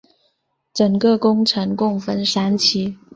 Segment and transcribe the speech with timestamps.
[0.73, 2.97] 整个工程共分三期。